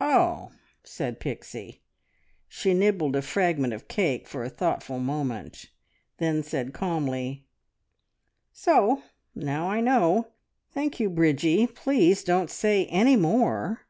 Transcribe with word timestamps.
"Oh!" 0.00 0.52
said 0.84 1.18
Pixie. 1.18 1.82
She 2.46 2.72
nibbled 2.72 3.16
a 3.16 3.22
fragment 3.22 3.72
of 3.72 3.88
cake 3.88 4.28
for 4.28 4.44
a 4.44 4.48
thoughtful 4.48 5.00
moment, 5.00 5.64
and 6.20 6.36
then 6.36 6.42
said 6.44 6.72
calmly 6.72 7.48
"So 8.52 9.02
now 9.34 9.68
I 9.68 9.80
know. 9.80 10.28
Thank 10.70 11.00
you, 11.00 11.10
Bridgie. 11.10 11.66
Please 11.66 12.22
don't 12.22 12.48
say 12.48 12.86
any 12.86 13.16
more!" 13.16 13.88